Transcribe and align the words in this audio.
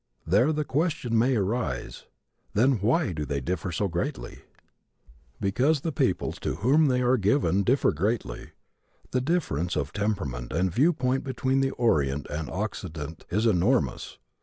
There 0.25 0.51
the 0.51 0.65
question 0.65 1.15
may 1.15 1.35
arise, 1.35 2.05
"Then 2.55 2.79
why 2.81 3.11
do 3.13 3.23
they 3.23 3.39
differ 3.39 3.71
so 3.71 3.87
greatly?" 3.87 4.39
Because 5.39 5.81
the 5.81 5.91
peoples 5.91 6.39
to 6.39 6.55
whom 6.55 6.87
they 6.87 7.03
are 7.03 7.17
given 7.17 7.61
differ 7.61 7.91
greatly. 7.91 8.53
The 9.11 9.21
difference 9.21 9.75
of 9.75 9.93
temperament 9.93 10.53
and 10.53 10.73
viewpoint 10.73 11.23
between 11.23 11.59
the 11.59 11.69
Orient 11.73 12.25
and 12.31 12.47
the 12.47 12.51
Occident 12.51 13.25
is 13.29 13.45
enormous. 13.45 14.17